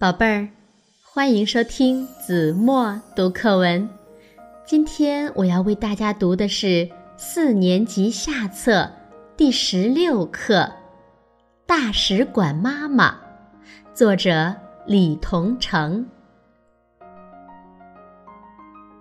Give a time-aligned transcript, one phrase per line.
[0.00, 0.48] 宝贝儿，
[1.02, 3.90] 欢迎收听子墨读课文。
[4.64, 8.88] 今天我要为大家读的是四年级下册
[9.36, 10.60] 第十六课
[11.66, 13.10] 《大使馆妈妈》，
[13.92, 14.54] 作者
[14.86, 16.06] 李同成。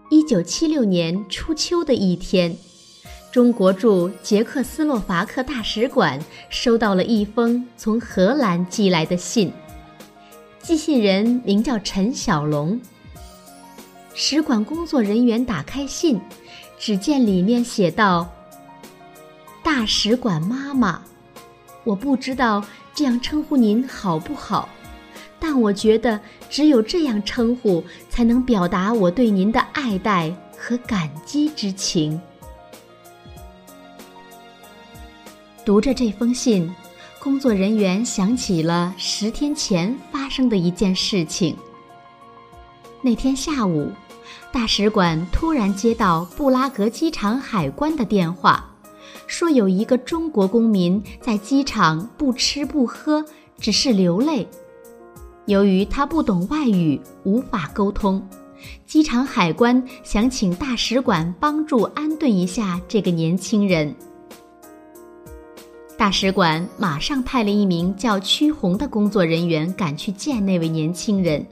[0.09, 2.57] 一九七六年初秋的一天，
[3.31, 6.19] 中国驻捷克斯洛伐克大使馆
[6.49, 9.53] 收到了一封从荷兰寄来的信。
[10.67, 12.77] 寄信人名叫陈小龙。
[14.13, 16.19] 使馆工作人员打开信，
[16.77, 18.29] 只见里面写道
[19.63, 21.01] ：“大使馆妈妈，
[21.85, 22.61] 我不知道
[22.93, 24.67] 这样称呼您好不好，
[25.39, 26.19] 但我觉得
[26.49, 32.19] 只有这样称呼，才能表达我对您的爱戴和感激之情。”
[35.63, 36.69] 读着这封信。
[37.19, 39.93] 工作人员想起了十天前
[40.27, 41.55] 发生的一件事情。
[43.01, 43.89] 那天下午，
[44.51, 48.69] 大使馆突然接到布拉格机场海关的电话，
[49.25, 53.23] 说有一个中国公民在机场不吃不喝，
[53.57, 54.45] 只是流泪。
[55.45, 58.21] 由于他不懂外语，无法沟通，
[58.85, 63.95] 机场海关想请大使馆帮助安顿一下这个年轻人。
[65.97, 71.43] 大使馆马上派了一名叫屈红的工作人员赶去见那位年轻人。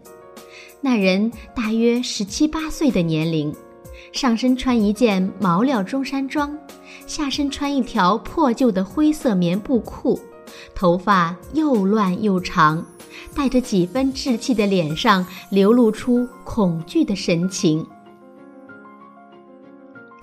[0.79, 3.51] 那人大约十七八岁的年龄，
[4.11, 6.55] 上身穿一件毛料中山装，
[7.07, 10.19] 下身穿一条破旧的灰色棉布裤，
[10.75, 12.85] 头发又乱又长，
[13.33, 17.83] 带着几分稚气的脸上流露出恐惧的神情。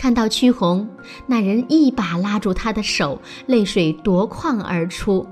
[0.02, 0.88] 看到屈红，
[1.28, 5.24] 那人一把拉住他的手，泪水夺眶而出。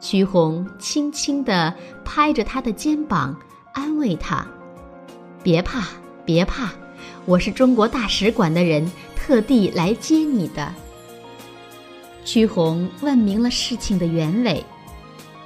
[0.00, 1.72] 屈红轻轻地
[2.04, 3.38] 拍着他的肩膀，
[3.72, 4.44] 安慰他
[5.40, 5.86] ：“别怕，
[6.24, 6.72] 别怕，
[7.26, 10.74] 我是中国大使馆的人，特地来接你的。”
[12.26, 14.64] 屈红问明了事情的原委，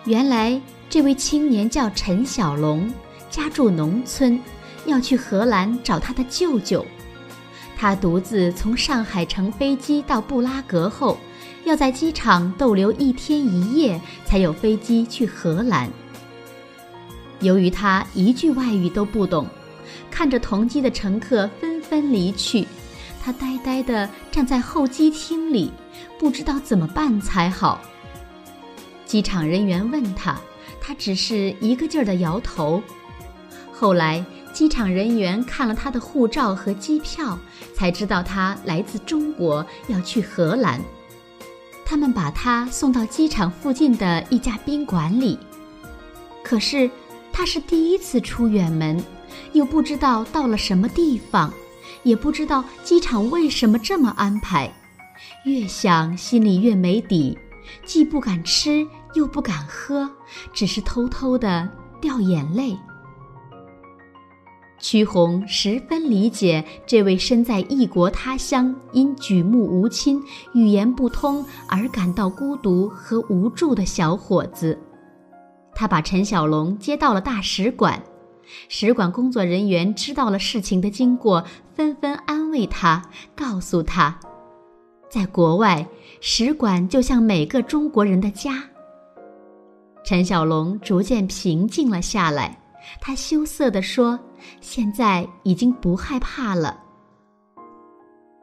[0.06, 2.90] 原来这位青年叫陈小龙，
[3.28, 4.40] 家住农村，
[4.86, 6.82] 要去荷兰找他的舅舅。
[7.82, 11.18] 他独自从上海乘飞机到布拉格后，
[11.64, 15.90] 要在机场逗留一天一夜，才有飞机去荷兰。
[17.40, 19.48] 由于他一句外语都不懂，
[20.12, 22.64] 看着同机的乘客纷纷离去，
[23.20, 25.72] 他呆呆地站在候机厅里，
[26.20, 27.80] 不知道怎么办才好。
[29.04, 30.40] 机场人员问他，
[30.80, 32.80] 他只是一个劲儿地摇头。
[33.72, 34.24] 后来。
[34.52, 37.38] 机场人员看了他的护照和机票，
[37.74, 40.80] 才知道他来自中国，要去荷兰。
[41.84, 45.38] 他们把他送到机场附近的一家宾馆里。
[46.42, 46.90] 可是
[47.32, 49.02] 他是第一次出远门，
[49.52, 51.52] 又不知道到了什么地方，
[52.02, 54.72] 也不知道机场为什么这么安排。
[55.44, 57.38] 越想心里越没底，
[57.84, 60.10] 既不敢吃，又不敢喝，
[60.52, 61.68] 只是偷偷的
[62.00, 62.76] 掉眼泪。
[64.82, 70.20] 屈红十分理解这位身在异国他乡、因举目无亲、
[70.54, 74.76] 语言不通而感到孤独和无助的小伙子。
[75.72, 78.02] 他把陈小龙接到了大使馆，
[78.68, 83.00] 使馆工作人员知道了事情的经过，纷纷安慰他，
[83.36, 84.18] 告诉他，
[85.08, 85.86] 在国外，
[86.20, 88.64] 使馆就像每个中国人的家。
[90.04, 92.58] 陈小龙逐渐平静了下来。
[93.00, 94.18] 他羞涩地说
[94.60, 96.78] ：“现在已经不害怕了。”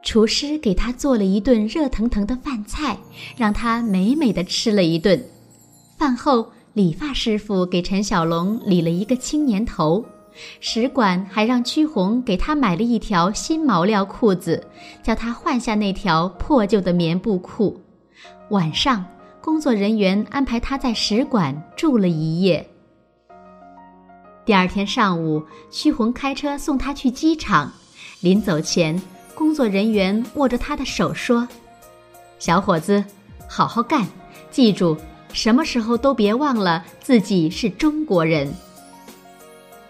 [0.02, 2.96] 厨师给他做了一顿热腾腾的饭菜，
[3.36, 5.22] 让他美美的吃了一顿。
[5.98, 10.02] 饭后，理发师傅给陈小龙理了一个青年头，
[10.58, 14.66] 使馆还让屈红给他买了一条新毛料裤子，
[15.02, 17.78] 叫他换下那条破旧的棉布裤。
[18.48, 19.04] 晚上，
[19.42, 22.66] 工作人员安排他在使馆住了一夜。
[24.50, 27.72] 第二天上午，屈红开车送他去机场。
[28.18, 29.00] 临走前，
[29.32, 31.46] 工作人员握着他的手说
[32.40, 33.04] ：“小伙子，
[33.48, 34.08] 好好干，
[34.50, 34.96] 记住，
[35.32, 38.52] 什么时候都别忘了自己是中国人。”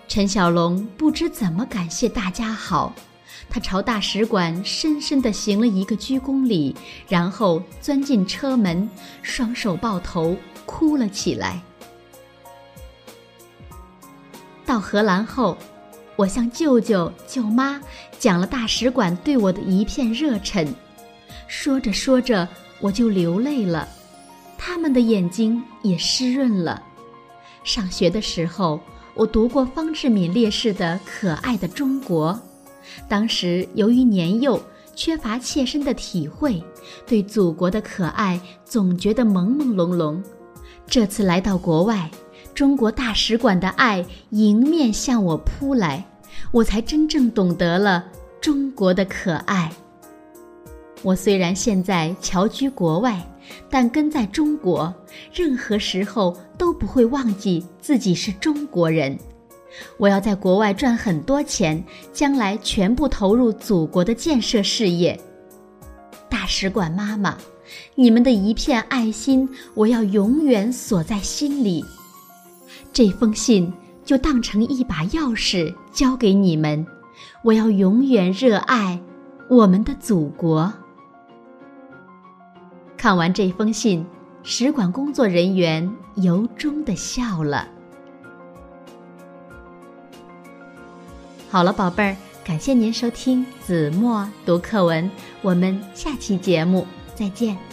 [0.06, 2.92] 陈小龙不知怎么感谢大家好，
[3.48, 6.76] 他朝大使馆深深地行了一个鞠躬礼，
[7.08, 8.90] 然后钻进车门，
[9.22, 10.36] 双手抱头，
[10.66, 11.62] 哭了起来。
[14.70, 15.58] 到荷兰后，
[16.14, 17.80] 我向舅舅舅妈
[18.20, 20.72] 讲了大使馆对我的一片热忱，
[21.48, 22.46] 说着说着
[22.78, 23.88] 我就流泪了，
[24.56, 26.80] 他们的眼睛也湿润了。
[27.64, 28.78] 上学的时候，
[29.14, 32.32] 我读过方志敏烈士的《可爱的中国》，
[33.08, 34.62] 当时由于年幼，
[34.94, 36.62] 缺乏切身的体会，
[37.04, 40.22] 对祖国的可爱总觉得朦朦胧胧。
[40.86, 42.08] 这次来到国外，
[42.54, 46.04] 中国大使馆的爱迎面向我扑来，
[46.52, 48.04] 我才真正懂得了
[48.40, 49.70] 中国的可爱。
[51.02, 53.26] 我虽然现在侨居国外，
[53.70, 54.94] 但根在中国，
[55.32, 59.16] 任何时候都不会忘记自己是中国人。
[59.96, 61.82] 我要在国外赚很多钱，
[62.12, 65.18] 将来全部投入祖国的建设事业。
[66.28, 67.38] 大使馆妈妈，
[67.94, 71.82] 你们的一片爱心，我要永远锁在心里。
[72.92, 73.72] 这封信
[74.04, 76.86] 就当成一把钥匙交给你们，
[77.42, 79.00] 我要永远热爱
[79.48, 80.72] 我们的祖国。
[82.96, 84.04] 看完这封信，
[84.42, 87.68] 使馆工作人员由衷的笑了。
[91.48, 95.10] 好了，宝贝儿，感谢您收听子墨读课文，
[95.42, 97.69] 我们下期节目再见。